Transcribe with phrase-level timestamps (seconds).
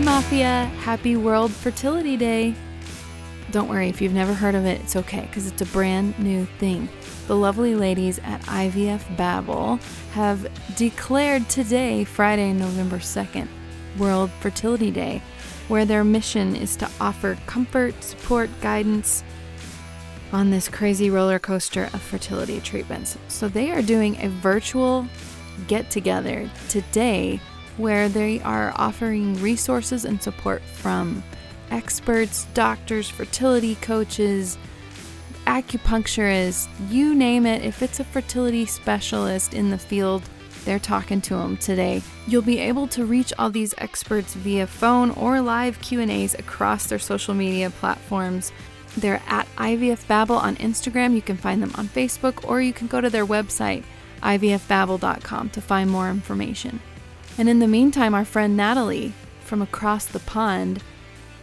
[0.00, 0.64] Mafia.
[0.80, 2.54] Happy World Fertility Day.
[3.50, 6.44] Don't worry, if you've never heard of it, it's okay because it's a brand new
[6.58, 6.88] thing.
[7.26, 9.78] The lovely ladies at IVF Babble
[10.12, 13.48] have declared today, Friday, November 2nd,
[13.98, 15.22] World Fertility Day,
[15.68, 19.24] where their mission is to offer comfort, support, guidance
[20.32, 23.16] on this crazy roller coaster of fertility treatments.
[23.28, 25.06] So they are doing a virtual
[25.68, 27.40] get together today
[27.76, 31.22] where they are offering resources and support from
[31.70, 34.58] experts, doctors, fertility coaches,
[35.46, 37.64] acupuncturists, you name it.
[37.64, 40.22] If it's a fertility specialist in the field,
[40.64, 42.02] they're talking to them today.
[42.26, 46.98] You'll be able to reach all these experts via phone or live Q&As across their
[46.98, 48.52] social media platforms.
[48.96, 51.14] They're at IVF Babble on Instagram.
[51.14, 53.84] You can find them on Facebook or you can go to their website
[54.22, 56.80] ivfbabble.com to find more information.
[57.38, 60.82] And in the meantime, our friend Natalie from across the pond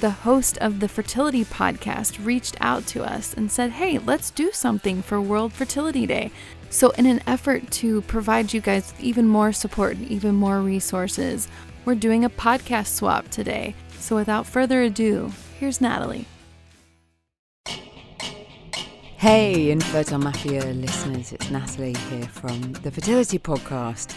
[0.00, 4.52] the host of the fertility podcast reached out to us and said, Hey, let's do
[4.52, 6.30] something for World Fertility Day.
[6.68, 10.60] So, in an effort to provide you guys with even more support and even more
[10.60, 11.48] resources,
[11.84, 13.74] we're doing a podcast swap today.
[13.98, 16.26] So, without further ado, here's Natalie.
[19.16, 24.14] Hey, Infertile Mafia listeners, it's Natalie here from the Fertility Podcast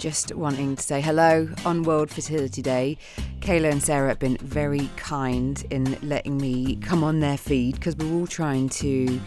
[0.00, 2.96] just wanting to say hello on World Fertility Day.
[3.40, 7.94] Kayla and Sarah have been very kind in letting me come on their feed because
[7.96, 9.20] we're all trying to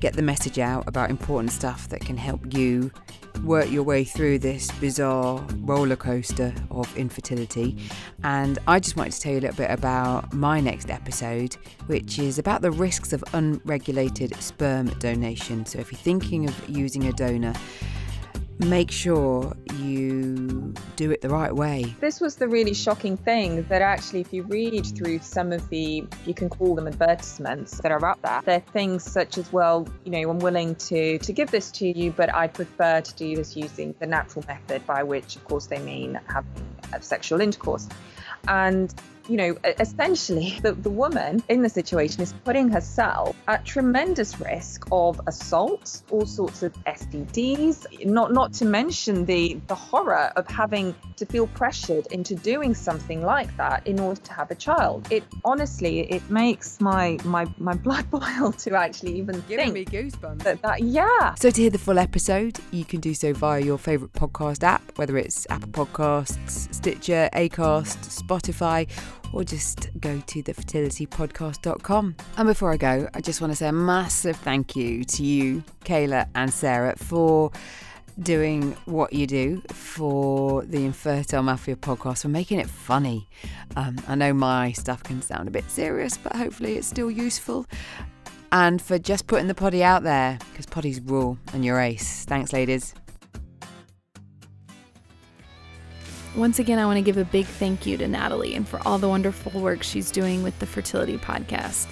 [0.00, 2.90] get the message out about important stuff that can help you
[3.44, 7.78] work your way through this bizarre roller coaster of infertility.
[8.24, 11.54] And I just wanted to tell you a little bit about my next episode,
[11.86, 15.66] which is about the risks of unregulated sperm donation.
[15.66, 17.54] So if you're thinking of using a donor,
[18.60, 21.94] make sure you do it the right way.
[22.00, 26.06] This was the really shocking thing that actually, if you read through some of the,
[26.24, 30.10] you can call them advertisements that are up there, they're things such as, well, you
[30.10, 33.56] know, I'm willing to to give this to you, but I prefer to do this
[33.56, 36.50] using the natural method, by which, of course, they mean having
[36.92, 37.88] uh, sexual intercourse.
[38.48, 38.94] And
[39.28, 44.86] you know, essentially, the, the woman in the situation is putting herself at tremendous risk
[44.92, 50.94] of assault, all sorts of STDs, not not to mention the the horror of having
[51.16, 55.06] to feel pressured into doing something like that in order to have a child.
[55.10, 59.98] It honestly, it makes my my my blood boil to actually even Giving think me
[59.98, 60.42] goosebumps.
[60.42, 61.34] that that yeah.
[61.34, 64.82] So to hear the full episode, you can do so via your favourite podcast app,
[64.98, 68.88] whether it's Apple Podcasts, Stitcher, Acast, Spotify,
[69.32, 72.16] or just go to thefertilitypodcast.com.
[72.36, 75.64] And before I go, I just want to say a massive thank you to you,
[75.84, 77.50] Kayla and Sarah, for
[78.20, 83.28] doing what you do for the Infertile Mafia podcast, for making it funny.
[83.76, 87.66] Um, I know my stuff can sound a bit serious, but hopefully it's still useful.
[88.52, 92.24] And for just putting the poddy out there, because poddy's rule and your ace.
[92.24, 92.94] Thanks, ladies.
[96.36, 98.98] Once again, I want to give a big thank you to Natalie and for all
[98.98, 101.86] the wonderful work she's doing with the Fertility Podcast.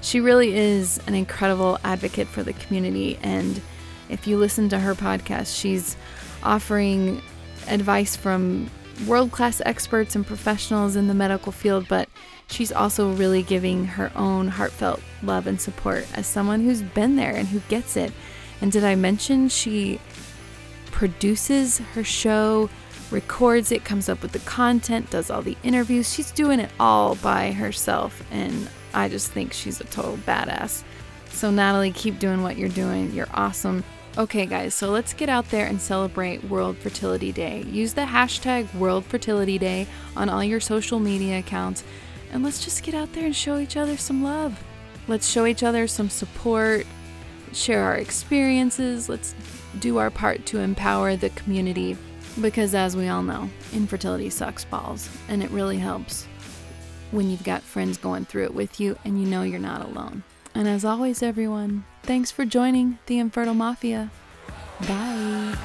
[0.00, 3.16] She really is an incredible advocate for the community.
[3.22, 3.60] And
[4.08, 5.96] if you listen to her podcast, she's
[6.42, 7.22] offering
[7.68, 8.68] advice from
[9.06, 12.08] world class experts and professionals in the medical field, but
[12.48, 17.36] she's also really giving her own heartfelt love and support as someone who's been there
[17.36, 18.12] and who gets it.
[18.60, 20.00] And did I mention she
[20.86, 22.68] produces her show?
[23.14, 26.12] Records it, comes up with the content, does all the interviews.
[26.12, 30.82] She's doing it all by herself, and I just think she's a total badass.
[31.30, 33.12] So, Natalie, keep doing what you're doing.
[33.12, 33.84] You're awesome.
[34.18, 37.62] Okay, guys, so let's get out there and celebrate World Fertility Day.
[37.62, 39.86] Use the hashtag World Fertility Day
[40.16, 41.82] on all your social media accounts,
[42.32, 44.62] and let's just get out there and show each other some love.
[45.08, 46.86] Let's show each other some support,
[47.52, 49.08] share our experiences.
[49.08, 49.34] Let's
[49.78, 51.96] do our part to empower the community
[52.40, 56.26] because, as we all know, infertility sucks balls, and it really helps
[57.10, 60.22] when you've got friends going through it with you and you know you're not alone.
[60.54, 64.10] And as always, everyone, thanks for joining the Infertile Mafia.
[64.88, 65.56] Bye.